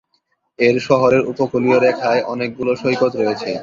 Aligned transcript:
এর 0.59 0.75
শহরের 0.87 1.21
উপকূলীয় 1.31 1.77
রেখায় 1.79 2.21
অনেকগুলো 2.33 2.71
সৈকত 2.81 3.13
রয়েছে। 3.15 3.49